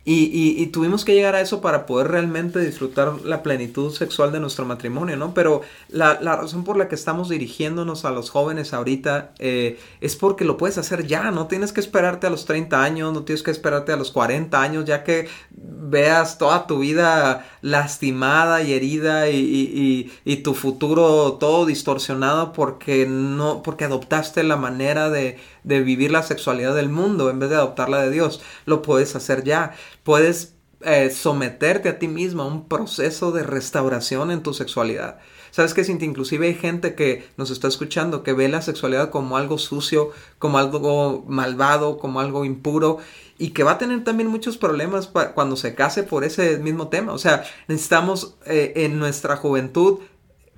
[0.06, 4.66] Y, tuvimos que llegar a eso para poder realmente disfrutar la plenitud sexual de nuestro
[4.66, 5.34] matrimonio, ¿no?
[5.34, 10.44] Pero la, razón por la que estamos dirigiéndonos a los jóvenes ahorita eh, es porque
[10.44, 13.52] lo puedes hacer ya, no tienes que esperarte a los 30 años, no tienes que
[13.52, 20.12] esperarte a los 40 años, ya que veas toda tu vida lastimada y herida y,
[20.26, 26.24] y tu futuro todo distorsionado porque no, porque adoptaste la manera de, de vivir la
[26.24, 28.42] sexualidad del mundo en vez de adoptarla de Dios.
[28.66, 29.76] Lo puedes hacer ya.
[30.04, 35.20] Puedes eh, someterte a ti mismo a un proceso de restauración en tu sexualidad.
[35.52, 39.60] Sabes que inclusive hay gente que nos está escuchando que ve la sexualidad como algo
[39.60, 40.10] sucio,
[40.40, 42.98] como algo malvado, como algo impuro
[43.38, 47.14] y que va a tener también muchos problemas cuando se case por ese mismo tema.
[47.14, 50.00] O sea, necesitamos eh, en nuestra juventud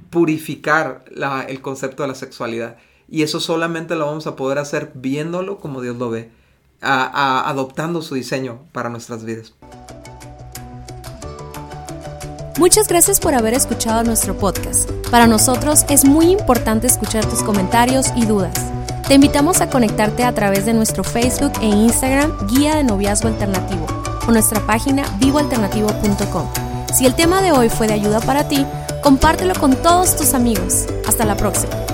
[0.09, 1.03] purificar
[1.47, 2.77] el concepto de la sexualidad.
[3.07, 6.31] Y eso solamente lo vamos a poder hacer viéndolo como Dios lo ve,
[6.81, 9.53] adoptando su diseño para nuestras vidas.
[12.57, 14.89] Muchas gracias por haber escuchado nuestro podcast.
[15.11, 18.55] Para nosotros es muy importante escuchar tus comentarios y dudas.
[19.07, 23.85] Te invitamos a conectarte a través de nuestro Facebook e Instagram Guía de Noviazgo Alternativo
[24.27, 26.47] o nuestra página vivoalternativo.com.
[26.93, 28.65] Si el tema de hoy fue de ayuda para ti,
[29.03, 30.85] compártelo con todos tus amigos.
[31.05, 31.84] Hasta la próxima.